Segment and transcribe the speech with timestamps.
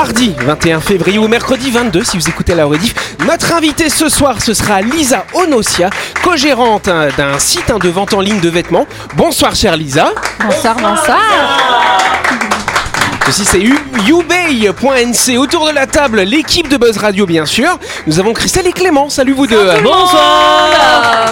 [0.00, 2.94] mardi 21 février ou mercredi 22 si vous écoutez la rediff.
[3.26, 5.90] Notre invitée ce soir, ce sera Lisa Onosia,
[6.22, 8.86] co-gérante hein, d'un site hein, de vente en ligne de vêtements.
[9.14, 10.12] Bonsoir chère Lisa.
[10.42, 11.18] Bonsoir, bonsoir.
[13.26, 13.78] Ceci c'est U-
[14.08, 15.36] ubay.nc.
[15.36, 17.78] Autour de la table, l'équipe de Buzz Radio bien sûr.
[18.06, 19.10] Nous avons Christelle et Clément.
[19.10, 19.66] Salut vous deux.
[19.82, 21.30] Bonsoir.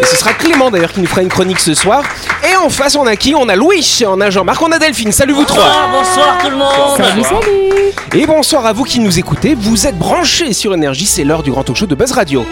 [0.00, 2.02] Et ce sera Clément d'ailleurs qui nous fera une chronique ce soir.
[2.50, 3.34] Et en face on a qui?
[3.34, 5.12] On a Louis, on a Jean-Marc, on a Delphine.
[5.12, 5.88] Salut vous trois.
[5.92, 7.92] Bonsoir tout le monde Salut, salut.
[8.14, 9.54] Et bonsoir à vous qui nous écoutez.
[9.54, 12.44] Vous êtes branchés sur Énergie, c'est l'heure du grand talk show de Buzz Radio.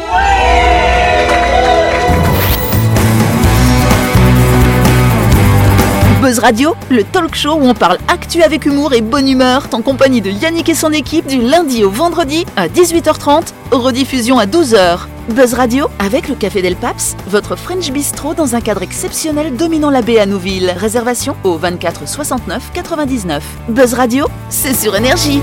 [6.21, 9.81] Buzz Radio, le talk show où on parle actu avec humour et bonne humeur, en
[9.81, 14.99] compagnie de Yannick et son équipe du lundi au vendredi à 18h30, rediffusion à 12h.
[15.33, 19.91] Buzz Radio avec le Café Del Paps, votre French Bistro dans un cadre exceptionnel dominant
[19.91, 20.73] la baie à Nouville.
[20.77, 23.45] Réservation au 24 69 99.
[23.69, 25.41] Buzz Radio, c'est sur énergie.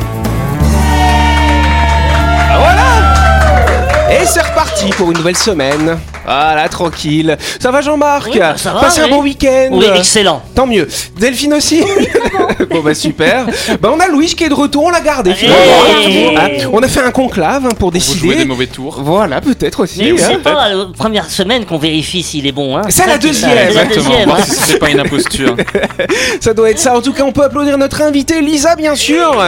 [4.09, 5.97] Et c'est reparti pour une nouvelle semaine.
[6.25, 7.38] Voilà, tranquille.
[7.59, 10.88] Ça va Jean-Marc Oui, bah, ça va, Passez un bon week-end Oui, excellent Tant mieux.
[11.17, 11.83] Delphine aussi
[12.69, 13.45] Bon bah super.
[13.81, 15.38] Bah on a Louis qui est de retour, on l'a gardé Hey.
[15.38, 16.33] finalement.
[16.38, 18.36] Ah, on a fait un conclave hein, pour Vous jouez décider.
[18.36, 19.02] des mauvais tours.
[19.02, 20.03] Voilà, peut-être aussi.
[20.03, 20.25] Mais hein.
[20.31, 22.77] c'est pas la première semaine qu'on vérifie s'il est bon.
[22.77, 22.83] Hein.
[22.89, 23.58] C'est la deuxième.
[23.58, 24.03] Exactement.
[24.09, 24.30] deuxième.
[24.30, 24.38] Hein.
[24.45, 25.55] c'est pas une imposture.
[26.42, 26.95] Ça doit être ça.
[26.97, 29.44] En tout cas, on peut applaudir notre invitée Lisa, bien sûr.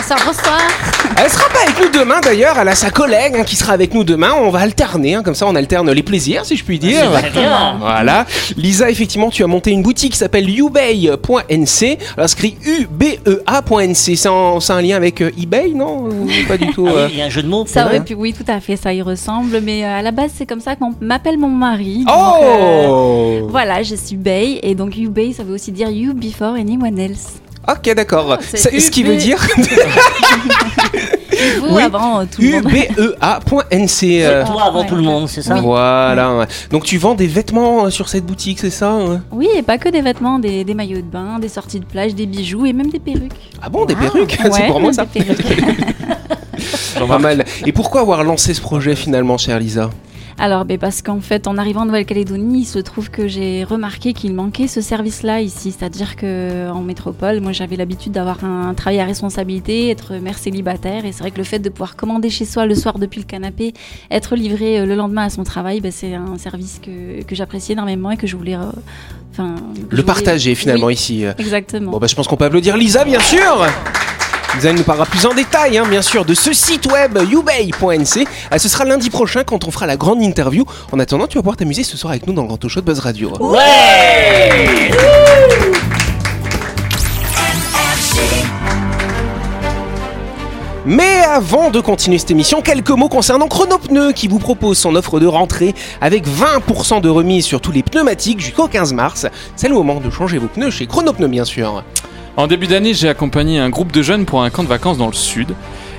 [0.00, 0.58] Bonsoir, bonsoir.
[1.16, 2.56] Elle sera pas avec nous demain d'ailleurs.
[2.60, 4.30] Elle a sa collègue hein, qui sera avec nous demain.
[4.40, 7.10] On va alterner, hein, comme ça on alterne les plaisirs, si je puis dire.
[7.32, 7.76] Bien.
[7.80, 8.24] Voilà.
[8.56, 11.98] Lisa, effectivement, tu as monté une boutique qui s'appelle ubay.nc.
[12.16, 14.16] Alors, c'est écrit U-B-E-A.nc.
[14.16, 16.04] C'est un lien avec euh, eBay, non?
[16.08, 16.86] Ou Pas du tout.
[16.88, 17.08] Ah oui, euh?
[17.10, 17.64] il y a un jeu de mots.
[17.66, 20.12] Ça pour- aurait pu, oui, tout à fait, ça y ressemble, mais euh, à la
[20.12, 22.04] base, c'est comme ça qu'on m'appelle mon mari.
[22.06, 25.90] donc, euh, Oh Voilà, je suis Bay, et donc you Bay, ça veut aussi dire
[25.90, 27.40] you before anyone else.
[27.70, 28.38] Ok, d'accord.
[28.40, 29.18] C'est C'est Ce qui veut UB.
[29.18, 29.38] dire
[31.60, 31.82] Vous Oui.
[31.82, 32.64] avant euh, tout le monde.
[32.72, 34.24] U-B-E-A.nc.
[34.24, 34.86] euh, Toi avant Ouais.
[34.86, 36.46] tout le monde, c'est ça Voilà.
[36.70, 39.20] Donc, tu vends des vêtements euh, sur cette boutique, c'est ça hein?
[39.30, 42.14] Oui, et pas que des vêtements, des, des maillots de bain, des sorties de plage,
[42.14, 43.32] des bijoux et même des perruques.
[43.62, 44.36] Ah bon, des perruques?
[44.52, 45.46] C'est pour moi ça des perruques.
[47.08, 47.44] Pas mal.
[47.64, 49.90] Et pourquoi avoir lancé ce projet finalement, chère Lisa?
[50.40, 54.12] Alors, ben, parce qu'en fait, en arrivant en Nouvelle-Calédonie, il se trouve que j'ai remarqué
[54.12, 55.74] qu'il manquait ce service-là ici.
[55.76, 61.04] C'est-à-dire que en métropole, moi, j'avais l'habitude d'avoir un travail à responsabilité, être mère célibataire.
[61.04, 63.26] Et c'est vrai que le fait de pouvoir commander chez soi le soir depuis le
[63.26, 63.72] canapé,
[64.12, 67.72] être livré euh, le lendemain à son travail, ben, c'est un service que, que j'apprécie
[67.72, 68.54] énormément et que je voulais.
[68.54, 68.60] euh,
[69.32, 71.24] Enfin, que je Le voulais- partager finalement Oui, ici.
[71.24, 71.32] euh.
[71.38, 71.92] Exactement.
[71.92, 73.66] Bon, bah, je pense qu'on peut applaudir Lisa, bien sûr
[74.54, 78.26] Lisa nous parlera plus en détail, hein, bien sûr, de ce site web ubay.nc.
[78.52, 80.64] Euh, Ce sera lundi prochain quand on fera la grande interview.
[80.92, 82.86] En attendant, tu vas pouvoir t'amuser ce soir avec nous dans le Grand Show de
[82.86, 83.32] Buzz Radio.
[83.40, 84.90] Ouais
[90.86, 95.20] Mais avant de continuer cette émission, quelques mots concernant Chronopneu qui vous propose son offre
[95.20, 99.26] de rentrée avec 20% de remise sur tous les pneumatiques jusqu'au 15 mars.
[99.54, 101.84] C'est le moment de changer vos pneus chez Chronopneu, bien sûr.
[102.36, 105.06] En début d'année, j'ai accompagné un groupe de jeunes pour un camp de vacances dans
[105.08, 105.54] le sud.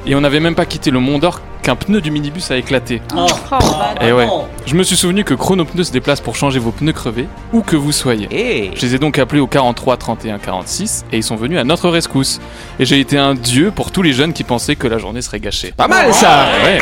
[0.05, 3.01] Et on n'avait même pas quitté le Mont d'Or qu'un pneu du minibus a éclaté.
[3.15, 3.55] Oh, Oh,
[4.01, 4.27] Eh ouais.
[4.65, 7.75] Je me suis souvenu que Chronopneu se déplace pour changer vos pneus crevés, où que
[7.75, 8.27] vous soyez.
[8.31, 11.65] Et Je les ai donc appelés au 43 31 46 et ils sont venus à
[11.65, 12.39] notre rescousse.
[12.79, 15.41] Et j'ai été un dieu pour tous les jeunes qui pensaient que la journée serait
[15.41, 15.73] gâchée.
[15.75, 16.79] pas mal ça Ouais.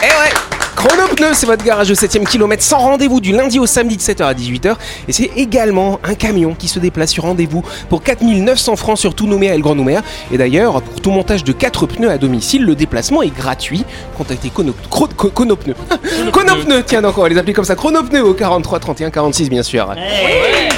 [0.00, 0.34] Eh ouais
[0.84, 4.24] Chronopneu, c'est votre garage au 7ème kilomètre sans rendez-vous du lundi au samedi de 7h
[4.24, 4.74] à 18h.
[5.06, 9.26] Et c'est également un camion qui se déplace sur rendez-vous pour 4900 francs sur tout
[9.28, 10.02] Nouméa et le Grand Nouméa.
[10.32, 13.84] Et d'ailleurs, pour tout montage de 4 pneus à domicile, le déplacement est gratuit.
[14.18, 15.74] Contactez Chrono- Chro- Chro- Chronopneu.
[16.32, 17.76] Chronopneu, tiens donc, on va les appeler comme ça.
[17.76, 19.92] Chronopneu au 43 31 46 bien sûr.
[19.96, 20.68] Hey.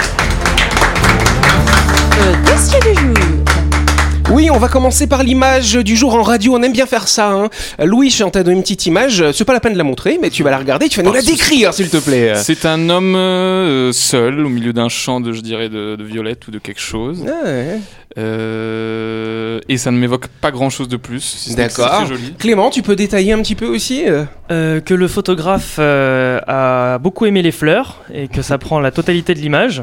[2.19, 3.44] Le dossier du jour.
[4.35, 6.57] Oui, on va commencer par l'image du jour en radio.
[6.57, 7.31] On aime bien faire ça.
[7.31, 7.51] Hein.
[7.79, 9.25] Louis, on t'a donné une petite image.
[9.31, 10.89] C'est pas la peine de la montrer, mais tu vas la regarder.
[10.89, 12.33] Tu vas nous Pas la décrire, s'il te plaît.
[12.35, 16.49] C'est un homme euh, seul au milieu d'un champ de, je dirais, de, de violette
[16.49, 17.25] ou de quelque chose.
[17.29, 17.79] Ah ouais.
[18.19, 21.21] Euh, et ça ne m'évoque pas grand chose de plus.
[21.21, 22.05] si D'accord.
[22.39, 26.99] Clément, tu peux détailler un petit peu aussi euh Euh, que le photographe euh, a
[26.99, 29.83] beaucoup aimé les fleurs et que ça prend la totalité de l'image.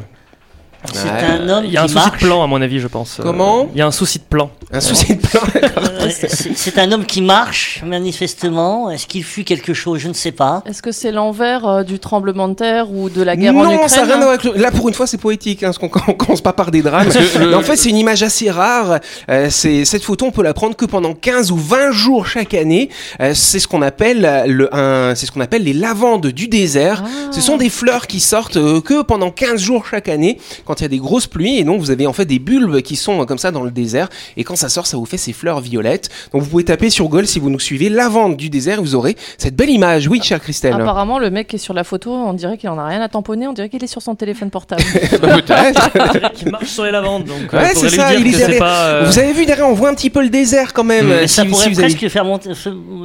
[0.92, 1.10] C'est Ouais.
[1.40, 2.20] un homme Il y a un qui souci marche.
[2.20, 3.20] de plan à mon avis, je pense.
[3.20, 4.50] Euh, Comment Il y a un souci de plan.
[4.72, 5.40] Un souci de plan.
[5.56, 6.08] Euh,
[6.54, 8.90] C'est un homme qui marche, manifestement.
[8.90, 10.00] Est-ce qu'il fut quelque chose?
[10.00, 10.62] Je ne sais pas.
[10.66, 13.72] Est-ce que c'est l'envers euh, du tremblement de terre ou de la guerre en Non,
[13.72, 15.72] Ukraine ça n'a rien à voir avec le- Là, pour une fois, c'est poétique, hein,
[15.72, 17.08] parce qu'on on commence pas par des drames.
[17.38, 18.98] le- en fait, c'est une image assez rare.
[19.30, 22.88] Euh, cette photo, on peut la prendre que pendant 15 ou 20 jours chaque année.
[23.20, 26.48] Euh, c'est ce qu'on appelle euh, le, un, c'est ce qu'on appelle les lavandes du
[26.48, 27.02] désert.
[27.04, 27.08] Ah.
[27.30, 30.38] Ce sont des fleurs qui sortent euh, que pendant 15 jours chaque année.
[30.64, 32.38] Quand quand il y a des grosses pluies et donc vous avez en fait des
[32.38, 34.08] bulbes qui sont comme ça dans le désert
[34.38, 36.08] et quand ça sort ça vous fait ces fleurs violettes.
[36.32, 38.94] Donc vous pouvez taper sur Google si vous nous suivez lavande du désert et vous
[38.94, 40.08] aurez cette belle image.
[40.08, 40.72] Oui, chère Christelle.
[40.72, 43.08] Apparemment, le mec qui est sur la photo, on dirait qu'il en a rien à
[43.08, 44.82] tamponner, on dirait qu'il est sur son téléphone portable.
[45.20, 46.32] Bah, Peut-être.
[46.32, 47.24] qui marche sur les lavandes.
[47.24, 48.58] Donc, Ouais, faudrait c'est lui ça, dire il est que c'est derrière.
[48.60, 48.84] pas.
[48.86, 51.06] euh, Vous avez vu derrière, on voit un petit peu le désert quand même.
[51.08, 52.50] Mais euh, ça si- pourrait si vous avez- presque faire monter,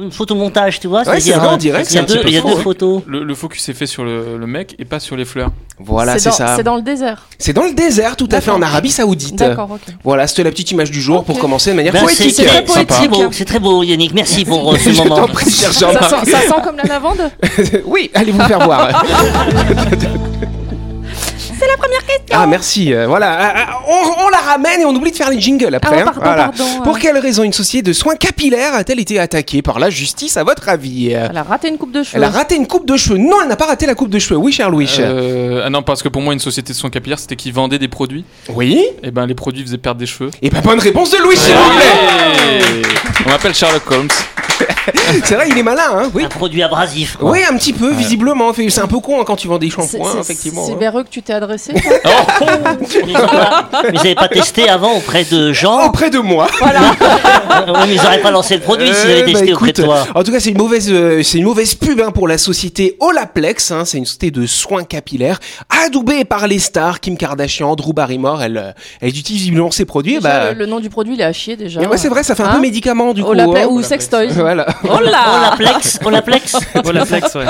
[0.02, 1.00] une photomontage, tu vois.
[1.00, 3.02] Ouais, c'est c'est-à-dire, vrai, on dirait que il y a deux, y a photos.
[3.06, 5.50] Le, le focus est fait sur le, le mec et pas sur les fleurs.
[5.78, 6.56] Voilà, c'est dans- ça.
[6.56, 7.28] C'est dans le désert.
[7.38, 9.34] C'est dans le désert, tout à fait, en Arabie Saoudite.
[9.34, 9.80] D'accord, ok.
[10.04, 12.32] Voilà, c'était la petite image du jour pour commencer de manière Ben, poétique.
[12.34, 12.74] c'est très, poétique.
[12.78, 14.14] c'est très beau, c'est très beau, Yannick.
[14.14, 15.16] Merci pour euh, ce Je moment.
[15.16, 17.30] t'en prie, cher Ça sent, ça sent comme la lavande
[17.86, 19.04] Oui, allez vous faire voir.
[21.58, 22.24] C'est la première question.
[22.32, 22.92] Ah, merci.
[22.92, 25.74] euh, voilà, Ah, ah, on, on la ramène et on oublie de faire les jingles
[25.74, 25.96] après.
[25.98, 26.04] Ah, hein.
[26.04, 26.44] pardon, Voilà.
[26.48, 26.84] pardon, ouais.
[26.84, 30.44] Pour quelle raison une société de soins capillaires a-t-elle été attaquée par la justice, à
[30.44, 31.10] votre avis?
[31.10, 32.16] Elle a raté une coupe de cheveux.
[32.16, 33.18] Elle a raté une coupe de cheveux.
[33.18, 34.38] Non, elle n'a pas raté la coupe de cheveux.
[34.38, 34.88] Oui, cher Louis.
[35.00, 37.78] Euh, ah non, parce que pour moi, une société de soins capillaires, c'était qu'ils vendaient
[37.78, 38.24] des produits.
[38.50, 38.84] Oui.
[39.02, 40.30] Et ben, les produits faisaient perdre des cheveux.
[40.42, 42.82] Et pas bonne réponse de Louis, s'il vous plaît.
[43.26, 44.08] On m'appelle Sherlock Holmes.
[45.24, 46.24] C'est vrai, il est malin, hein Oui.
[46.24, 47.16] Un produit abrasif.
[47.16, 47.30] quoi.
[47.30, 48.52] Oui, un petit peu, visiblement.
[48.54, 50.64] C'est un peu con hein, quand tu vends des shampoings, effectivement.
[50.66, 50.76] C'est hein.
[50.78, 51.72] vers eux que tu t'es adressé
[53.06, 55.86] Mais ont pas- mais ils n'avaient pas testé avant auprès de gens.
[55.86, 56.46] Auprès de moi.
[56.62, 56.66] Euh,
[57.72, 59.82] ouais, mais ils n'auraient pas lancé le produit s'ils avaient Euh, bah, testé auprès de
[59.82, 60.06] toi.
[60.14, 62.96] En tout cas, c'est une mauvaise, euh, c'est une mauvaise pub hein, pour la société
[63.00, 63.70] Olaplex.
[63.70, 65.38] Hein, c'est une société de soins capillaires
[65.84, 68.42] adoubée par les stars Kim Kardashian, Drew Barrymore.
[68.42, 70.16] Elle, euh, elle utilise visiblement ces produits.
[70.16, 71.80] Déjà, bah, le, le nom du produit, il est à chier déjà.
[71.80, 73.32] ouais, c'est vrai, ça fait un peu médicament du coup.
[73.32, 73.68] Olaplex- hein.
[73.70, 74.28] ou sextoy.
[74.28, 74.66] Voilà.
[74.84, 76.56] Oh là Olaplex, Olaplex.
[76.84, 77.46] Olaplex, ouais.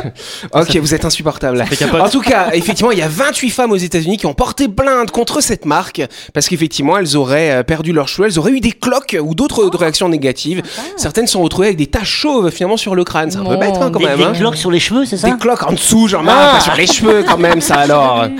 [0.52, 1.64] Ok, vous êtes insupportable.
[2.00, 5.10] En tout cas, effectivement, il y a 28 femmes aux États-Unis qui ont porté plainte
[5.10, 6.02] contre cette marque
[6.32, 9.68] parce qu'effectivement, elles auraient euh, perdu leurs cheveux, elles auraient eu des cloques ou d'autres
[9.72, 10.62] Oh, réactions négatives.
[10.96, 13.30] Certaines sont retrouvées avec des taches chauves finalement sur le crâne.
[13.30, 14.18] C'est un peu bête hein, quand Des, même.
[14.18, 14.32] des hein.
[14.38, 15.28] cloques sur les cheveux, c'est ça?
[15.30, 16.52] Des cloques en dessous, genre Ah.
[16.54, 18.26] pas sur les cheveux quand même, ça alors.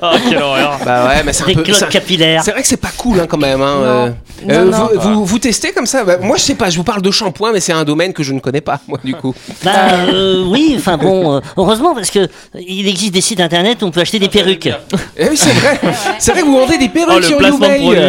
[0.00, 0.78] Oh, quelle horreur.
[0.84, 1.62] Bah ouais, mais c'est un Des peu.
[1.62, 2.42] cloques capillaires.
[2.44, 3.60] C'est vrai que c'est pas cool hein, quand même.
[3.60, 3.84] Hein, Non.
[3.86, 4.08] euh.
[4.44, 4.88] Non, Euh, non.
[4.94, 6.04] vous, vous, vous testez comme ça?
[6.04, 8.22] Bah, Moi je sais pas, je vous parle de shampoing, mais c'est un domaine que
[8.22, 9.34] je ne connais pas, moi du coup.
[9.64, 9.70] Bah
[10.12, 12.28] euh, oui, enfin bon, euh, heureusement parce que
[12.58, 14.68] il existe des sites internet où on peut acheter des perruques.
[15.16, 15.78] Eh oui, c'est vrai.
[16.18, 18.00] C'est vrai que vous vendez des perruques Oh, le sur placement de produit.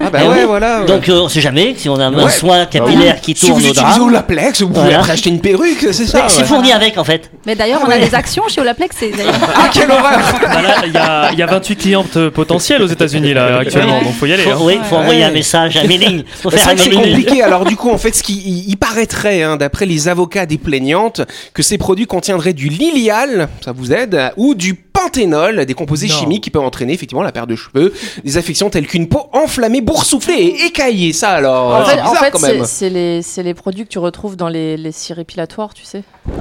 [0.00, 0.44] Ah bah Eh ouais, oui.
[0.46, 0.80] voilà.
[0.80, 0.86] ouais.
[0.86, 2.30] Donc euh, on sait jamais si on a un Ouais.
[2.30, 4.06] soin capillaire qui si tourne vous au utilisez drap.
[4.06, 4.98] Olaplex, vous pouvez Voilà.
[5.00, 6.44] après acheter une perruque, c'est ça Mais c'est ouais.
[6.44, 7.30] fourni avec en fait.
[7.46, 8.94] Mais d'ailleurs, on a des actions chez Olaplex.
[8.98, 12.30] c'est d'ailleurs- Ah quelle horreur Bah il y a, il y a 28 clientes euh,
[12.30, 14.42] potentielles aux États-unis là actuellement, donc faut y aller.
[14.44, 14.58] Faut, hein.
[14.62, 15.26] oui, faut envoyer Ouais.
[15.26, 15.82] un message à.
[16.42, 17.42] Faut C'est compliqué.
[17.42, 20.58] Alors du coup, en fait, ce qui il, il paraîtrait, hein, d'après les avocats des
[20.58, 21.20] plaignantes,
[21.54, 26.14] que ces produits contiendraient du lilial, ça vous aide, ou du panthénol, des composés Non.
[26.14, 27.92] chimiques qui peuvent entraîner effectivement la perte de cheveux,
[28.24, 31.12] des affections telles qu'une peau enflammée, boursouflée et écaillée.
[31.12, 33.22] Ça alors, En c'est fait, bizarre en fait, quand c'est- même.
[33.22, 36.02] c'est les, produits que tu retrouves dans les, les cires épilatoires, tu sais.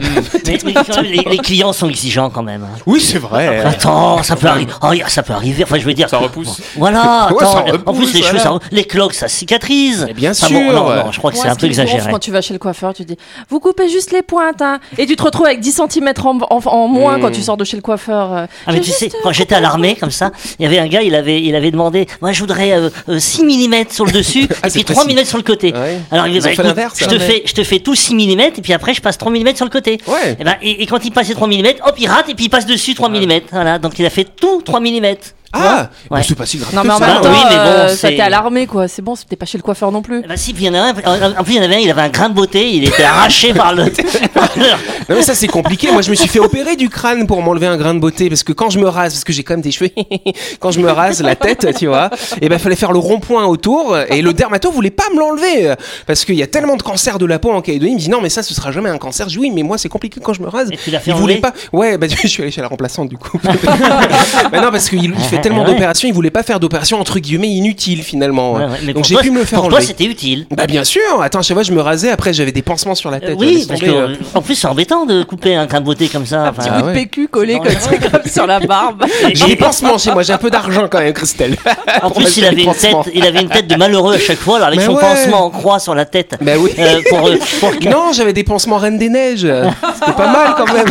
[0.45, 2.63] Mais, mais les, les clients sont exigeants quand même.
[2.63, 2.77] hein.
[2.85, 3.59] Oui, c'est vrai.
[3.65, 4.71] Attends, ça peut arriver.
[4.83, 5.63] Oh, ça peut arriver.
[5.63, 6.09] Enfin, je veux dire.
[6.09, 6.61] Ça repousse.
[6.77, 7.29] Voilà.
[7.31, 10.05] Ouais, ça en plus, repousse, les cheveux, ça, les cloques, ça cicatrise.
[10.07, 10.59] Mais bien Enfin, sûr.
[10.59, 12.11] bon, non, non, je crois que c'est un peu exagéré.
[12.11, 13.17] Quand tu vas chez le coiffeur, tu dis
[13.49, 14.79] Vous coupez juste les pointes, hein.
[14.97, 17.21] Et tu te retrouves avec 10 cm en, en- en moins Mm.
[17.21, 18.40] quand tu sors de chez le coiffeur.
[18.43, 18.47] Euh.
[18.67, 20.87] Ah mais tu sais, euh, quand j'étais à l'armée comme ça, il y avait un
[20.87, 24.11] gars, il avait, il avait demandé, moi je voudrais euh, euh, 6 mm sur le
[24.11, 25.19] dessus Ah, et puis 3 précis.
[25.19, 25.73] mm sur le côté.
[25.73, 25.99] Ouais.
[26.11, 26.51] Alors il ont bah,
[26.95, 29.31] je te fais, je te fais tout 6 mm et puis après je passe 3
[29.31, 29.99] mm sur le côté.
[30.07, 30.37] Ouais.
[30.39, 32.45] Et, ben, et, et quand il passe les 3 mm, hop il rate et puis
[32.45, 33.31] il passe dessus 3 mm.
[33.51, 35.15] Voilà, donc il a fait tout 3 mm.
[35.53, 36.19] Ah, Ouais.
[36.19, 36.73] mais c'est pas si grave.
[36.73, 37.05] Non, mais en ça.
[37.07, 38.87] même Bah temps, oui, mais bon, euh, ça t'es à l'armée, quoi.
[38.87, 40.21] C'est bon, c'était pas chez le coiffeur non plus.
[40.27, 41.75] Bah si, puis il y en a un, en en plus il y en avait
[41.75, 43.83] un, il avait un grain de beauté, il était arraché par le...
[43.85, 45.91] Non mais ça c'est compliqué.
[45.91, 48.43] Moi je me suis fait opérer du crâne pour m'enlever un grain de beauté parce
[48.43, 49.89] que quand je me rase, parce que j'ai quand même des cheveux,
[50.59, 52.09] quand je me rase la tête, tu vois,
[52.41, 55.73] et ben fallait faire le rond-point autour et le dermato voulait pas me l'enlever
[56.07, 57.91] parce qu'il y a tellement de cancers de la peau en Calédonie.
[57.91, 59.27] Il me dit non mais ça ce sera jamais un cancer.
[59.27, 60.69] Je dis oui mais moi c'est compliqué quand je me rase.
[60.71, 61.53] Et tu l'as fait il voulait pas.
[61.73, 63.39] Ouais bah je suis allé chez la remplaçante du coup.
[63.43, 65.71] bah non parce qu'il il fait tellement Ouais.
[65.73, 68.53] d'opérations, il voulait pas faire d'opérations entre guillemets inutiles finalement.
[68.53, 69.87] Ouais, ouais, mais Donc j'ai toi, pu me le faire Pour toi enlever.
[69.87, 70.47] c'était utile.
[70.55, 71.01] Bah bien sûr.
[71.21, 73.35] Attends, chaque fois je me rasais, après j'avais des pansements sur la Euh, tête.
[73.39, 76.07] oui, parce que tomber, euh, en plus c'est embêtant de couper un grain de beauté
[76.07, 76.43] comme ça.
[76.49, 76.93] enfin, Petit Ah bout de.
[76.93, 79.05] PQ collé Non, comme, ça, comme sur la barbe.
[79.33, 81.57] J'ai des pansements chez moi, j'ai un peu d'argent quand même, Christelle.
[82.01, 84.55] En plus, il avait, une tête, il avait une tête de malheureux à chaque fois,
[84.57, 86.35] alors avec son pansement en croix sur la tête.
[86.41, 86.71] Bah oui.
[86.79, 87.35] Euh, pour, euh,
[87.89, 89.47] Non, j'avais des pansements Reine des Neiges.
[89.95, 90.85] C'était pas mal quand même.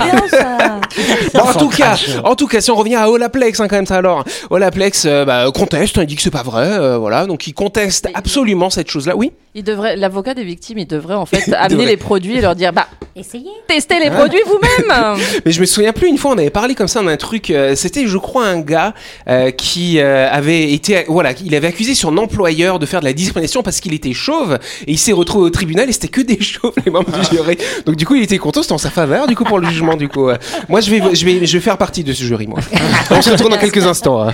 [1.34, 3.86] Bon, en tout cas, en tout cas, si on revient à Olaplex, hein, quand même
[3.86, 4.24] ça alors.
[4.50, 7.26] Olaplex euh, bah, conteste, hein, il dit que c'est pas vrai, euh, voilà.
[7.26, 9.16] Donc il conteste Mais- absolument cette chose-là.
[9.16, 9.32] Oui.
[9.54, 11.86] Il devrait, l'avocat des victimes, il devrait en fait amener devrait.
[11.86, 13.50] les produits et leur dire Bah, Essayez.
[13.68, 14.10] testez les Ah.
[14.16, 16.08] produits vous-même Mais je me souviens plus.
[16.08, 17.50] Une fois, on avait parlé comme ça d'un truc.
[17.50, 18.94] euh, C'était, je crois, un gars
[19.28, 23.12] euh, qui euh, avait été, voilà, il avait accusé son employeur de faire de la
[23.12, 26.40] discrimination parce qu'il était chauve et il s'est retrouvé au tribunal et c'était que des
[26.40, 27.58] chauves les membres du jury.
[27.86, 29.96] Donc du coup, il était content, c'était en sa faveur du coup pour le jugement
[29.96, 30.28] du coup.
[30.28, 30.36] euh.
[30.80, 32.58] Moi, je vais, je vais, je vais faire partie de ce jury moi.
[33.10, 34.26] On se retrouve dans quelques instants.
[34.26, 34.32] hein.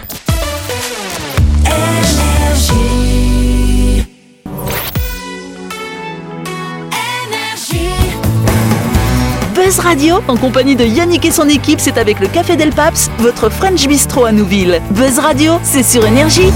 [9.54, 13.10] Buzz Radio, en compagnie de Yannick et son équipe, c'est avec le Café Del Paps,
[13.18, 14.80] votre French Bistro à Nouville.
[14.90, 16.52] Buzz Radio, c'est sur Énergie.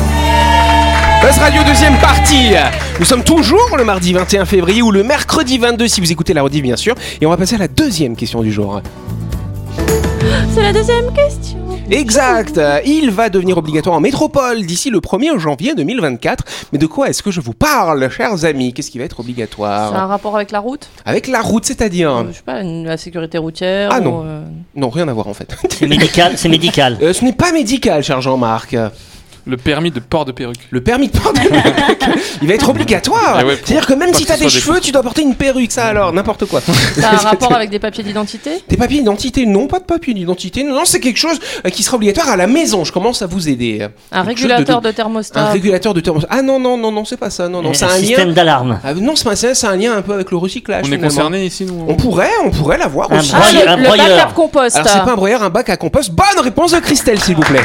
[1.23, 2.51] Buzz Radio deuxième partie.
[2.99, 6.43] Nous sommes toujours le mardi 21 février ou le mercredi 22 si vous écoutez la
[6.43, 6.95] rediff bien sûr.
[7.21, 8.81] Et on va passer à la deuxième question du jour.
[10.55, 11.59] C'est la deuxième question.
[11.91, 12.61] Exact.
[12.85, 16.45] Il va devenir obligatoire en métropole d'ici le 1er janvier 2024.
[16.73, 18.73] Mais de quoi est-ce que je vous parle, chers amis?
[18.73, 20.89] Qu'est-ce qui va être C'est un obligatoire rapport avec la route?
[21.05, 22.27] Avec la route, c'est-à-dire?
[22.29, 24.23] Je sais pas, une- la sécurité routière Ah ou, non.
[24.25, 24.43] euh,
[24.75, 25.55] Non, rien à voir en fait.
[25.71, 26.99] C'est médical, c'est médical.
[27.03, 28.77] Euh, ce n'est pas médical, cher Jean-Marc.
[29.47, 30.59] Le permis de port de perruque.
[30.71, 31.41] Le permis de port de
[32.43, 33.39] il va être obligatoire.
[33.41, 35.73] Eh ouais, C'est-à-dire que même si t'as des des cheveux, tu dois porter une perruque,
[35.73, 36.61] ça alors, n'importe quoi.
[36.61, 38.63] Ça a un rapport avec des papiers d'identité?
[38.69, 40.63] Tes papiers d'identité Non, pas de papiers d'identité.
[40.65, 42.85] Non, non, c'est quelque chose euh, qui sera obligatoire à la maison.
[42.85, 43.87] Je commence à vous aider.
[44.13, 46.29] Un régulateur de- de, thermostat Un régulateur de thermostat.
[46.31, 47.49] Ah non, non, non, non, c'est pas ça.
[47.49, 48.35] Non, non, c'est un système lien.
[48.35, 48.81] d'alarme.
[48.85, 50.85] Ah, non, c'est pas ça, c'est un lien un peu avec le recyclage.
[50.89, 53.33] On est concerné ici, nous On pourrait, on pourrait l'avoir Un aussi.
[53.35, 53.65] Ah, broyeur.
[53.65, 54.09] le, un le broyeur.
[54.19, 56.11] backup compost Alors c'est pas un broyeur, un bac à compost.
[56.13, 57.61] Bonne réponse de Christelle, s'il vous plaît.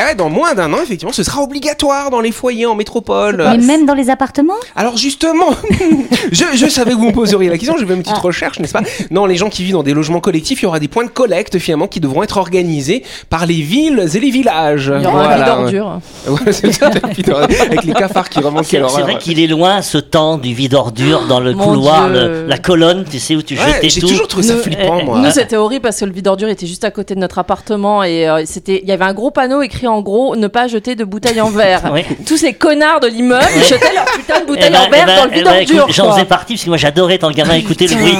[0.00, 3.44] Eh ouais, dans moins d'un an, effectivement, ce sera obligatoire dans les foyers en métropole.
[3.50, 5.50] Mais même dans les appartements Alors justement,
[6.32, 8.20] je, je savais que vous me poseriez la question, je vais une petite Ah.
[8.20, 8.82] recherche, n'est-ce pas?
[9.10, 11.10] Non, les gens qui vivent dans des logements collectifs, il y aura des points de
[11.10, 14.92] collecte finalement qui devront être organisés par les villes et les villages.
[14.96, 16.00] Il y aura un vide ordure.
[16.28, 18.62] Ouais, c'est ça, le vide ordure, avec les cafards qui remontent.
[18.62, 22.46] C'est vrai qu'il est loin ce temps du vide ordure dans le Mon couloir, le-
[22.46, 24.08] la colonne, tu sais, où tu Ouais, jetais J'ai tout.
[24.08, 25.18] toujours trouvé ça Nous- flippant, moi.
[25.18, 28.02] Nous, c'était horrible parce que le vide ordure était juste à côté de notre appartement
[28.04, 30.94] et euh, c'était, il y avait un gros panneau écrit en gros ne pas jeter
[30.94, 31.92] de bouteilles en verre.
[32.26, 35.04] Tous ces connards de l'immeuble ils jetaient leur putain de Eh bouteilles ben, en verre
[35.04, 35.82] eh ben, dans le eh vide ben, ordure.
[35.84, 38.16] écoute, J'en faisais partie parce que moi j'adorais tant gamin écouter le bruit.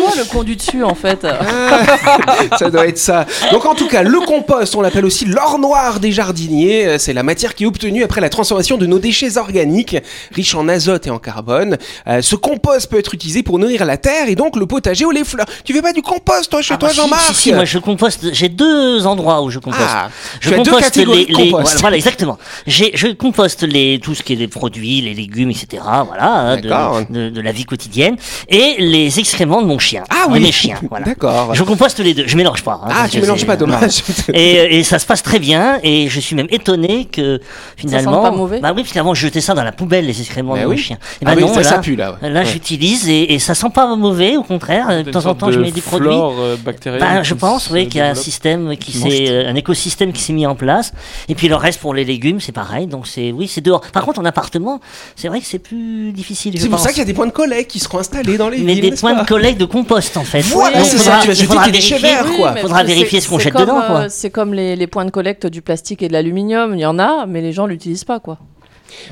[0.00, 1.24] Toi, le conduit dessus en fait.
[1.24, 3.26] Ah, ça doit être ça.
[3.52, 6.86] Donc en tout cas, le compost, on l'appelle aussi l'or noir des jardiniers.
[6.86, 9.96] Euh, C'est la matière qui est obtenue après la transformation de nos déchets organiques,
[10.32, 11.76] riches en azote et en carbone.
[12.06, 15.10] Euh, ce compost peut être utilisé pour nourrir la terre et donc le potager ou
[15.10, 15.46] les fleurs.
[15.64, 17.64] Tu fais pas du compost, toi, chez Ah, toi, bah, si, Jean-Marc si, si, moi
[17.64, 18.32] je composte.
[18.32, 19.82] J'ai deux endroits où je composte.
[19.88, 20.08] Ah,
[20.40, 21.50] je deux composte les, de les- compost.
[21.62, 22.38] voilà, voilà, exactement.
[22.66, 25.82] J'ai, je composte les, tout ce qui est les produits, les légumes, etc.
[26.06, 27.00] Voilà, hein, D'accord.
[27.08, 28.16] de, de, de la vie quotidienne
[28.48, 30.40] et les excréments de mon chien, Ah de oui.
[30.40, 30.78] mes chiens.
[30.88, 31.06] Voilà.
[31.06, 31.54] D'accord.
[31.54, 32.24] Je composte les deux.
[32.26, 32.80] Je mélange pas.
[32.84, 34.02] hein, Ah, tu mélanges pas, dommage.
[34.34, 37.40] Et, et ça se passe très bien et je suis même étonné que
[37.76, 40.54] finalement pas mauvais bah oui parce qu'avant je jetais ça dans la poubelle les excréments
[40.54, 40.76] Bah de oui.
[40.76, 42.28] mon chien et Ah ben oui, non ça, là, ça pue, là, ouais.
[42.30, 42.46] là Ouais.
[42.46, 45.62] j'utilise et, et ça sent pas mauvais au contraire de temps en temps je de
[45.64, 48.08] mets des produits flore, euh, bactérienne bah, je pense se oui qu'il y a un
[48.08, 48.24] développe.
[48.50, 50.92] Système qui s'est euh, un écosystème qui s'est mis en place
[51.28, 54.04] et puis le reste pour les légumes c'est pareil donc c'est oui c'est dehors par
[54.04, 54.80] contre en appartement
[55.16, 56.82] c'est vrai que c'est plus difficile C'est pour pense.
[56.84, 58.90] ça qu'il y a des points de collecte qui seront installés dans les mais villes.
[58.90, 61.36] des points pas de collecte de compost en fait Voilà, c'est ça, tu vas il
[61.36, 62.22] jeter faudra tes déchets vérifier.
[62.28, 62.52] verts, quoi.
[62.52, 64.08] mais Faudra vérifier ce qu'on jette comme, dedans, euh, quoi.
[64.08, 66.74] C'est comme les, les points de collecte du plastique et de l'aluminium.
[66.74, 68.38] Il y en a, mais les gens l'utilisent pas quoi.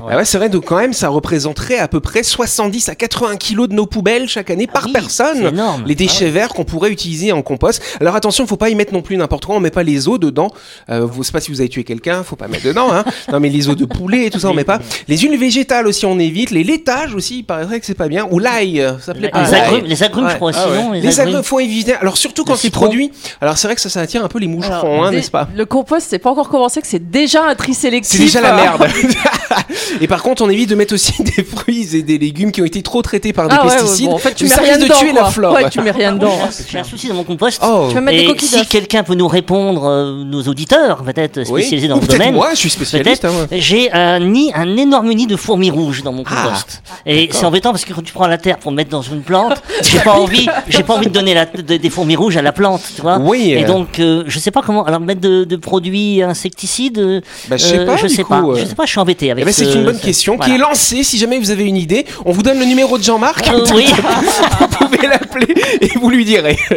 [0.09, 3.37] Ah ouais, c'est vrai, donc quand même, ça représenterait à peu près 70 à 80
[3.37, 5.51] kilos de nos poubelles chaque année par oui, personne.
[5.85, 7.81] Les déchets verts qu'on pourrait utiliser en compost.
[8.01, 9.55] Alors attention, faut pas y mettre non plus n'importe quoi.
[9.55, 10.51] On met pas les os dedans.
[10.89, 12.91] Euh, vous, sais pas si vous avez tué quelqu'un, faut pas mettre dedans.
[12.93, 13.03] Hein.
[13.31, 14.79] non, mais les os de poulet et tout ça, on met pas.
[15.07, 16.51] Les huiles végétales aussi, on évite.
[16.51, 18.27] Les laitages aussi, il paraîtrait que c'est pas bien.
[18.31, 19.43] Ou l'ail, euh, ça plaît Les pas.
[19.43, 20.31] les agrumes, les agrumes, Ouais.
[20.31, 20.77] je crois, Ah ouais.
[20.77, 20.91] sinon.
[20.93, 21.93] Les agrumes, faut éviter.
[21.93, 23.11] Alors surtout quand c'est produit.
[23.41, 25.47] Alors c'est vrai que ça, ça attire un peu les moucherons, hein, n'est-ce pas?
[25.55, 28.17] Le compost, c'est pas encore commencé, que c'est déjà un tri sélectif.
[28.17, 28.87] C'est déjà la merde.
[30.01, 32.65] et par contre, on évite de mettre aussi des fruits et des légumes qui ont
[32.65, 34.07] été trop traités par des Ah ouais, pesticides.
[34.07, 34.95] bon, en fait, tu mets ça rien de dedans.
[34.99, 35.21] tuer quoi.
[35.21, 35.53] la flore.
[35.53, 36.37] Ouais, tu mets rien dedans.
[36.69, 37.61] J'ai un souci dans mon compost.
[37.65, 37.85] Oh.
[37.89, 41.61] Tu vas mettre des coquilles si quelqu'un peut nous répondre, euh, nos auditeurs, peut-être Oui.
[41.61, 43.25] spécialisés dans Ou le domaine, moi, je suis spécialiste.
[43.25, 46.81] hein, j'ai un nid, un énorme nid de fourmis rouges dans mon Ah, compost.
[47.05, 49.61] Et c'est embêtant parce que quand tu prends la terre pour mettre dans une plante,
[49.81, 52.51] j'ai pas envie, j'ai pas envie de donner la, de- des fourmis rouges à la
[52.51, 53.17] plante, tu vois.
[53.19, 53.51] Oui.
[53.51, 54.83] Et euh, donc, euh, je sais pas comment.
[54.85, 57.21] Alors mettre de, de produits insecticides.
[57.49, 57.95] bah, je sais euh, pas.
[57.97, 58.41] je du sais coup, pas.
[58.41, 58.55] euh.
[58.57, 58.85] Je sais pas.
[58.85, 59.45] Je suis embêté Eh avec.
[59.65, 61.03] C'est ce- une bonne ce- question qui est lancée.
[61.03, 63.47] Si jamais vous avez une idée, on vous donne le numéro de Jean-Marc.
[63.49, 63.85] Euh, oui.
[64.59, 66.57] vous pouvez l'appeler et vous lui direz.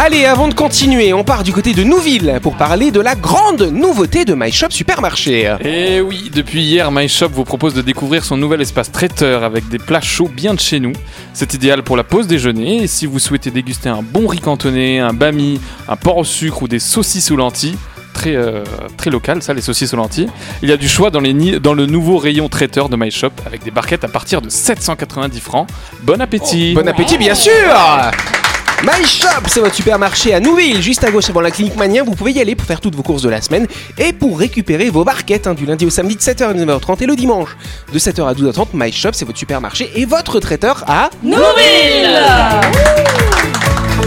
[0.00, 3.62] Allez, avant de continuer, on part du côté de Nouville pour parler de la grande
[3.62, 5.52] nouveauté de My Shop Supermarché.
[5.64, 9.68] Et oui, depuis hier, My Shop vous propose de découvrir son nouvel espace traiteur avec
[9.68, 10.92] des plats chauds bien de chez nous.
[11.34, 15.00] C'est idéal pour la pause déjeuner et si vous souhaitez déguster un bon riz cantonné,
[15.00, 17.76] un bami, un porc au sucre ou des saucisses aux lentilles,
[18.14, 18.62] très, euh,
[18.96, 20.28] très local ça, les saucisses aux lentilles,
[20.62, 23.10] il y a du choix dans, les ni- dans le nouveau rayon traiteur de My
[23.10, 25.66] Shop avec des barquettes à partir de 790 francs.
[26.04, 27.52] Bon appétit Bon appétit, bien sûr
[28.82, 32.04] My Shop, c'est votre supermarché à Nouville, juste à gauche avant la clinique Mania.
[32.04, 33.66] Vous pouvez y aller pour faire toutes vos courses de la semaine
[33.98, 37.06] et pour récupérer vos barquettes hein, du lundi au samedi de 7h à 9h30 et
[37.06, 37.56] le dimanche
[37.92, 38.68] de 7h à 12h30.
[38.74, 41.10] My Shop, c'est votre supermarché et votre traiteur à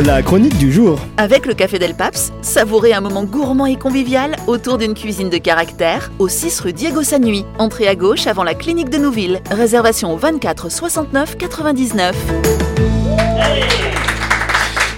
[0.05, 0.99] La chronique du jour.
[1.17, 5.37] Avec le Café Del Paps, savourez un moment gourmand et convivial autour d'une cuisine de
[5.37, 7.45] caractère au 6 rue Diego Sanui.
[7.59, 9.41] Entrée à gauche avant la clinique de Nouville.
[9.51, 12.15] Réservation au 24 69 99.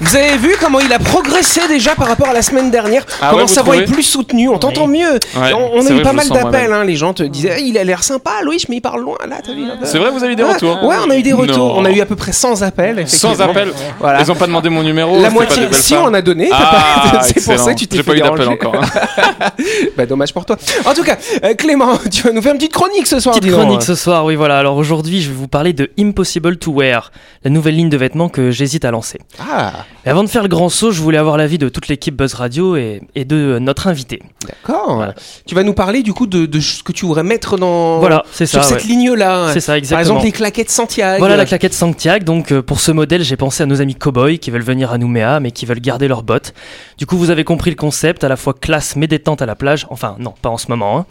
[0.06, 3.30] Vous avez vu comment il a progressé déjà par rapport à la semaine dernière Ah
[3.32, 5.14] Comment ouais, sa voix est plus soutenue, on t'entend mieux.
[5.36, 7.84] Ouais, on a eu vrai, pas mal d'appels, hein, les gens te disaient il a
[7.84, 10.24] l'air sympa Loïs mais il parle loin là, t'as vu un peu C'est vrai, vous
[10.24, 11.76] avez eu des Ouais, retours Ouais, on a eu des retours.
[11.76, 11.80] Non.
[11.80, 13.08] On a eu à peu près 100 appels.
[13.08, 13.52] Sans effectivement.
[13.52, 13.74] appel.
[14.00, 14.22] Voilà.
[14.22, 15.18] Ils ont pas demandé mon numéro.
[15.22, 17.88] La pas moitié, belles si on a donné, Ah, pas- c'est pour ça que tu
[17.88, 18.52] t'es fait pas eu d'appel déranger.
[18.68, 18.76] encore.
[18.76, 19.50] hein.
[19.98, 20.58] bah dommage pour toi.
[20.86, 23.36] En tout cas, euh, Clément, tu vas nous faire une petite chronique ce soir.
[23.36, 24.58] Petite chronique ce soir, oui voilà.
[24.60, 27.12] Alors aujourd'hui, je vais vous parler de Impossible to Wear,
[27.44, 29.20] la nouvelle ligne de vêtements que j'hésite à lancer.
[29.40, 29.72] Ah,
[30.06, 32.34] Mais avant de faire le grand saut, je voulais avoir l'avis de toute l'équipe Buzz
[32.34, 34.22] Radio et, et de euh, notre invité.
[34.46, 34.96] d'accord.
[34.96, 35.14] Voilà.
[35.46, 38.24] Tu vas nous parler du coup de, de ce que tu voudrais mettre dans Voilà,
[38.32, 38.62] c'est ça.
[38.62, 38.90] sur cette ouais.
[38.90, 39.52] ligne-là.
[39.54, 40.00] C'est ça, Par exactement.
[40.02, 41.20] exemple, les claquettes Santiago.
[41.20, 42.26] Voilà la claquette Santiago.
[42.26, 44.98] Donc euh, pour ce modèle, j'ai pensé à nos amis cowboys qui veulent venir à
[44.98, 46.54] Nouméa mais qui veulent garder leurs bottes.
[46.98, 49.56] Du coup, vous avez compris le concept, à la fois classe mais détente à la
[49.56, 49.88] plage.
[49.90, 51.00] Enfin, non, pas en ce moment.
[51.00, 51.06] hein.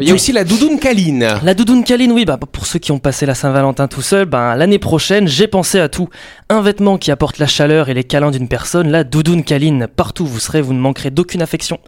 [0.00, 1.28] Il y a aussi la doudoune Caline.
[1.42, 4.56] La doudoune Kaline, oui, bah, pour ceux qui ont passé la Saint-Valentin tout seul, ben,
[4.56, 6.08] l'année prochaine, j'ai pensé à tout.
[6.48, 9.88] Un vêtement qui apporte la chaleur et les câlins d'une personne, la doudoune Kaline.
[9.94, 11.78] Partout où vous serez, vous ne manquerez d'aucune affection.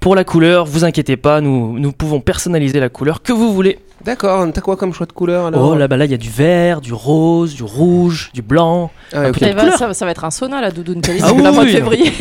[0.00, 3.78] Pour la couleur, vous inquiétez pas, nous, nous pouvons personnaliser la couleur que vous voulez.
[4.04, 4.46] D'accord.
[4.52, 6.30] T'as quoi comme choix de couleur alors Oh là, bah là, il y a du
[6.30, 8.90] vert, du rose, du rouge, du blanc.
[9.12, 9.34] Ah ouais, ok.
[9.38, 9.78] peu de Eh ben, couleurs.
[9.78, 11.70] ça, ça va être un sauna la doudoune Cali, Ah c'est oui, la mois de
[11.70, 12.12] février.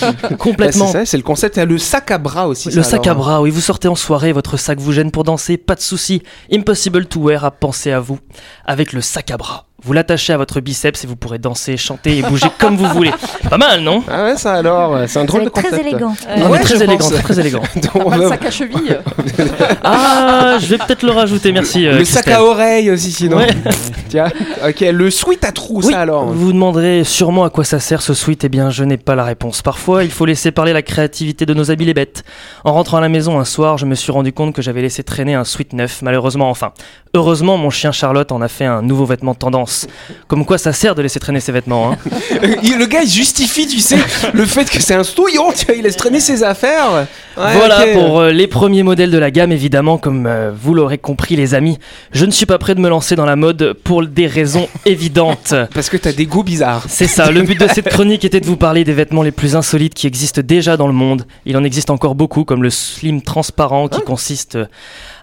[0.00, 0.86] Bah, Complètement.
[0.86, 1.56] c'est ça, c'est le concept.
[1.56, 2.70] Il y a le sac à bras aussi.
[2.70, 3.16] Le ça, sac alors.
[3.18, 5.80] à bras, oui, vous sortez en soirée, votre sac vous gêne pour danser, pas de
[5.80, 6.22] souci.
[6.52, 8.18] Impossible to wear a pensé à vous
[8.64, 9.66] avec le sac à bras.
[9.84, 13.10] Vous l'attachez à votre biceps et vous pourrez danser, chanter et bouger comme vous voulez.
[13.50, 15.72] Pas mal, non Ah ouais, ça alors, c'est un drôle de concept.
[15.72, 16.14] très élégant.
[16.38, 17.62] Non, Ouais, très élégant, très élégant.
[17.74, 18.98] Donc, on Pas sac à cheville.
[19.84, 21.86] Ah, je vais peut-être le rajouter, merci.
[21.86, 23.38] euh, le sac à oreille aussi, sinon.
[23.38, 23.48] Ouais.
[24.08, 24.28] Tiens,
[24.66, 26.26] ok, le sweat à trous, Oui, ça alors.
[26.26, 28.44] vous vous demanderez sûrement à quoi ça sert ce sweat.
[28.44, 29.62] Eh bien, je n'ai pas la réponse.
[29.62, 32.24] Parfois, il faut laisser parler la créativité de nos habiles et bêtes.
[32.64, 35.02] En rentrant à la maison un soir, je me suis rendu compte que j'avais laissé
[35.02, 36.72] traîner un sweat neuf, malheureusement enfin.
[37.14, 39.86] Heureusement, mon chien Charlotte en a fait un nouveau vêtement tendance.
[40.28, 41.92] Comme quoi, ça sert de laisser traîner ses vêtements.
[41.92, 41.98] Hein.
[42.62, 43.98] Il- le gars, il justifie, tu sais,
[44.32, 46.90] le fait que c'est un stouillon, tu vois, il laisse traîner ses affaires.
[47.36, 50.96] Ouais, voilà pour euh, les premiers modèles de la gamme, évidemment, comme euh, vous l'aurez
[50.98, 51.78] compris, les amis.
[52.12, 55.54] Je ne suis pas prêt de me lancer dans la mode pour des raisons évidentes.
[55.74, 56.84] Parce que t'as des goûts bizarres.
[56.88, 59.54] C'est ça, le but de cette chronique était de vous parler des vêtements les plus
[59.54, 61.26] insolites qui existent déjà dans le monde.
[61.44, 64.58] Il en existe encore beaucoup, comme le slim transparent qui consiste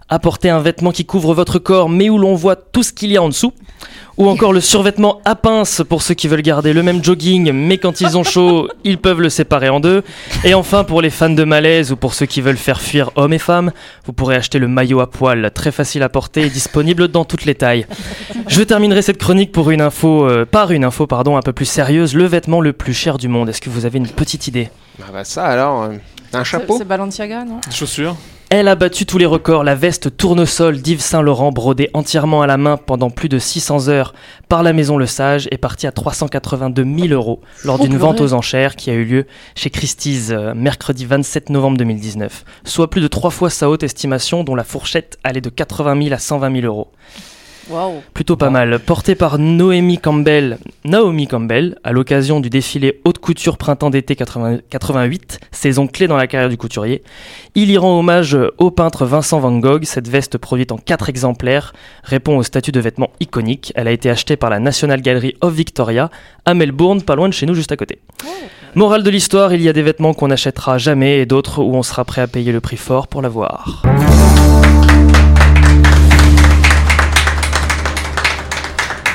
[0.10, 3.12] à porter un vêtement qui couvre votre corps mais où l'on voit tout ce qu'il
[3.12, 3.54] y a en dessous.
[4.18, 7.78] Ou encore le survêtement à pince pour ceux qui veulent garder le même jogging mais
[7.78, 10.04] quand ils ont chaud, ils peuvent le séparer en deux.
[10.44, 13.34] Et enfin pour les fans de malaise ou pour ceux qui veulent faire fuir hommes
[13.34, 13.72] et femmes,
[14.06, 17.46] vous pourrez acheter le maillot à poil, très facile à porter et disponible dans toutes
[17.46, 17.86] les tailles.
[18.48, 21.66] Je terminerai cette chronique pour une info, euh, par une info pardon, un peu plus
[21.66, 23.50] sérieuse, le vêtement le plus cher du monde.
[23.50, 24.70] Est-ce que vous avez une petite idée?
[25.02, 25.94] Ah bah ça alors, euh,
[26.34, 26.76] un chapeau?
[26.78, 27.62] c'est Balenciaga, non?
[27.72, 28.16] Chaussures.
[28.52, 32.58] Elle a battu tous les records, la veste tournesol d'Yves Saint-Laurent brodée entièrement à la
[32.58, 34.16] main pendant plus de 600 heures
[34.48, 38.22] par la maison Le Sage est partie à 382 000 euros lors Oh, d'une vente
[38.22, 43.02] aux enchères qui a eu lieu chez Christie's euh, mercredi 27 novembre 2019, soit plus
[43.02, 46.62] de trois fois sa haute estimation dont la fourchette allait de 80 000 à 120
[46.62, 46.88] 000 euros.
[47.70, 48.02] Waouh.
[48.14, 48.80] Plutôt pas mal.
[48.80, 55.40] Porté par Noémie Campbell, Naomi Campbell, à l'occasion du défilé haute couture printemps-d'été 80 88,
[55.52, 57.04] saison clé dans la carrière du couturier.
[57.54, 59.84] Il y rend hommage au peintre Vincent Van Gogh.
[59.84, 63.72] Cette veste produite en quatre exemplaires répond au statut de vêtement iconique.
[63.76, 66.10] Elle a été achetée par la National Gallery of Victoria
[66.46, 68.00] à Melbourne, pas loin de chez nous, juste à côté.
[68.76, 71.84] Morale de l'histoire, il y a des vêtements qu'on n'achètera jamais et d'autres où on
[71.84, 73.84] sera prêt à payer le prix fort pour l'avoir.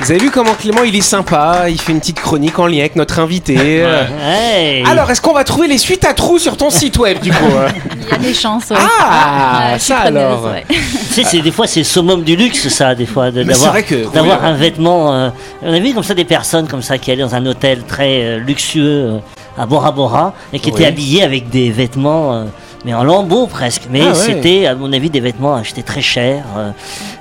[0.05, 2.79] Vous avez vu comment Clément il est sympa, il fait une petite chronique en lien
[2.81, 3.55] avec notre invité.
[3.81, 4.03] euh.
[4.23, 4.83] Hey.
[4.85, 7.43] Alors, est-ce qu'on va trouver les suites à trous sur ton site web du coup
[7.57, 8.69] hein Il y a des chances.
[8.69, 8.77] ouais.
[8.79, 10.45] Ah, Ouais, suis ça alors.
[10.45, 10.63] ouais.
[10.69, 14.11] Tu sais, c'est des fois c'est summum du luxe, ça, des fois, d'avoir vrai que-
[14.13, 15.11] d'avoir oui, un vêtement.
[15.13, 15.29] euh,
[15.63, 18.21] on a vu comme ça des personnes comme ça qui allaient dans un hôtel très
[18.21, 18.83] euh, luxueux
[19.15, 19.17] euh,
[19.57, 20.75] à Bora Bora et qui Oui.
[20.75, 22.43] étaient habillées avec des vêtements euh,
[22.85, 23.83] mais en lambeaux presque.
[23.91, 24.13] Mais Ah ouais.
[24.15, 26.45] c'était, à mon avis, des vêtements achetés très chers.
[26.57, 26.69] euh,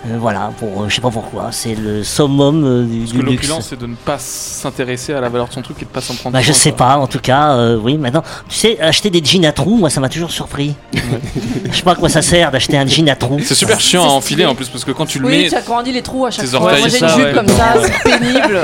[0.07, 1.48] euh, voilà, pour euh, je sais pas pourquoi.
[1.50, 3.42] C'est le summum euh, du, Parce du que luxe.
[3.42, 6.03] l'opulence, c'est de ne pas s'intéresser à la valeur de son truc et de pas
[6.03, 6.35] s'en prendre.
[6.35, 6.87] Bah, je soin, sais quoi.
[6.87, 9.88] pas, en tout cas, euh, oui, maintenant, tu sais, acheter des jeans à trous, moi
[9.90, 10.74] ça m'a toujours surpris.
[10.92, 13.40] je sais pas à quoi ça sert d'acheter un jean à trous.
[13.42, 15.55] C'est super chiant à enfiler en plus parce que quand tu le Oui, mets, tu
[15.57, 16.61] agrandis les trous à chaque fois.
[16.61, 17.33] orteils, Moi j'ai ça, une jupe ouais.
[17.33, 18.61] comme ça, c'est pénible.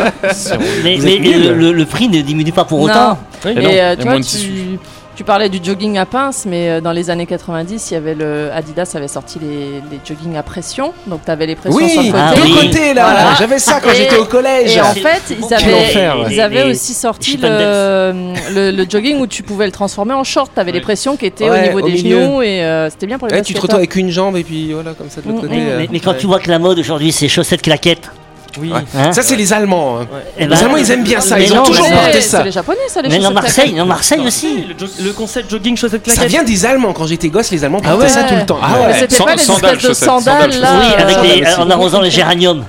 [0.85, 3.19] Mais, le, le- le prix ne diminue pas pour autant.
[3.45, 4.49] Oui, Et Et non, euh, il y a tu moins vois, de tissu.
[4.49, 4.79] tu,
[5.21, 8.15] tu parlais du jogging à pince, mais euh, dans les années 90, il y avait
[8.15, 12.01] le Adidas avait sorti les, les jogging à pression, donc tu avais les pressions sur
[12.01, 12.19] le Oui, côté.
[12.19, 12.55] Ah de oui.
[12.55, 13.35] côté là, Voilà.
[13.39, 14.75] j'avais ça quand j'étais au collège.
[14.75, 18.87] Et en fait, ils avaient, ils avaient Les- aussi sorti Chip le, and le, le
[18.89, 20.53] jogging où tu pouvais le transformer en short.
[20.55, 22.23] Tu avais les pressions qui étaient Ouais, au niveau au des milieu.
[22.23, 24.43] genoux et euh, c'était bien pour les Ouais, tu te retrouves avec une jambe et
[24.43, 25.57] puis voilà comme ça de l'autre Mm, côté.
[25.61, 25.67] mm.
[25.69, 26.17] euh, Mais, mais quand ouais.
[26.17, 28.11] tu vois que la mode aujourd'hui c'est chaussettes claquettes,
[28.59, 28.73] Oui.
[28.73, 28.81] Ouais.
[28.99, 29.99] hein, Ça c'est les Allemands.
[30.01, 30.07] hein.
[30.37, 32.21] eh Les ben, Allemands ils aiment bien ça, mais ils ont non, toujours mais- porté
[32.21, 32.43] C'est ça.
[32.43, 34.65] les japonais, ça, les Mais non, chaussettes Marseille, Marseille aussi.
[34.69, 36.31] Le, jo- le concept jogging chaussette Ça claquette.
[36.31, 36.93] vient des Allemands.
[36.93, 38.09] Quand j'étais gosse, les Allemands Ah portaient ouais.
[38.09, 38.59] ça tout le temps.
[38.63, 38.99] Ah Mais ouais.
[39.01, 40.69] c'était San- pas les sandales, espèces de chaussettes, sandales sandales, là.
[40.81, 41.61] oui, avec euh, les, aussi.
[41.61, 42.65] en arrosant les géraniums.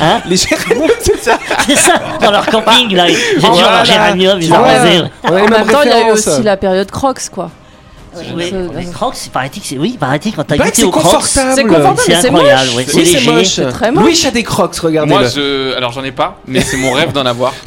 [0.00, 1.38] Hein Les géraniums, c'est ça.
[1.66, 3.06] c'est ça, dans leur camping là.
[3.08, 3.70] Ils ont Voilà.
[3.70, 4.68] leurs géraniums, ils Ah ouais.
[4.74, 5.02] arrosaient.
[5.24, 7.50] En même temps, il y a eu aussi la période Crocs, quoi.
[8.36, 9.78] Oui, crocs, c'est paraît-il que c'est.
[9.78, 11.02] Oui, paraît-il quand t'as goûté c'est aux crocs.
[11.04, 11.52] confortable.
[11.54, 12.74] C'est confortable, C'est incroyable, moche.
[12.76, 13.30] ouais, c'est Oui, c'est léger.
[13.32, 13.46] moche.
[13.46, 14.04] C'est très moche.
[14.04, 15.12] Louis a des crocs, regardez.
[15.12, 17.52] moi, je, alors j'en ai pas, mais c'est mon rêve d'en avoir.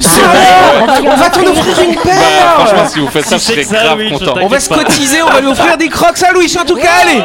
[1.02, 2.54] On va t'en offrir une Bah, paire.
[2.58, 4.34] franchement, si vous faites ça, je serais grave content.
[4.42, 6.90] On va se cotiser, on va lui offrir des crocs à Louis en tout cas,
[7.02, 7.22] allez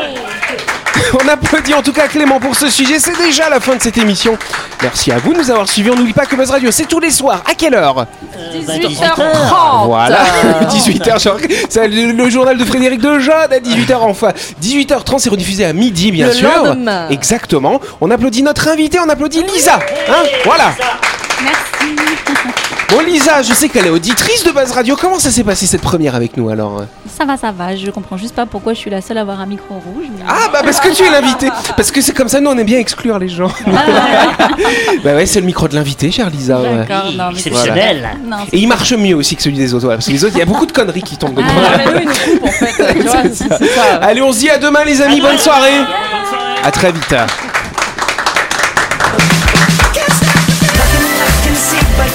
[1.24, 3.98] On applaudit en tout cas Clément pour ce sujet, c'est déjà la fin de cette
[3.98, 4.38] émission.
[4.82, 7.00] Merci à vous de nous avoir suivis, on n'oublie pas que Buzz Radio c'est tous
[7.00, 8.06] les soirs, à quelle heure?
[8.68, 9.86] 18h30.
[9.86, 10.20] Voilà,
[10.70, 11.38] 18h, genre,
[11.70, 14.32] c'est le, le journal de Frédéric Dejeune à 18h enfin.
[14.62, 16.50] 18h30 c'est rediffusé à midi bien Le sûr.
[16.64, 17.08] lendemain.
[17.10, 19.80] Exactement, on applaudit notre invité, on applaudit Lisa,
[20.10, 20.24] hein?
[20.46, 20.74] Voilà
[21.44, 21.96] Merci.
[22.90, 25.82] Bon Lisa, je sais qu'elle est auditrice de Buzz Radio, comment ça s'est passé cette
[25.82, 26.84] première avec nous alors?
[27.18, 27.76] Ça va, ça va.
[27.76, 30.06] Je comprends juste pas pourquoi je suis la seule à avoir un micro rouge.
[30.16, 32.58] mais- Ah bah parce que tu es l'invité Parce que c'est comme ça, nous on
[32.58, 33.50] aime bien exclure les gens.
[35.04, 36.60] bah ouais, c'est le micro de l'invité, chère Lisa.
[36.62, 36.78] ouais.
[36.88, 38.10] D'accord, non, mais Exceptionnel.
[38.54, 40.40] Et il marche mieux aussi que celui des autres, ouais, parce que les autres, il
[40.40, 41.48] y a beaucoup de conneries qui tombent dedans.
[41.50, 42.94] Ah, mais nous, ils nous coupent en fait.
[42.94, 43.96] Tu vois, c'est c'est ça.
[44.02, 45.82] Allez, on se dit à demain les amis, bonne soirée
[46.64, 47.16] À très vite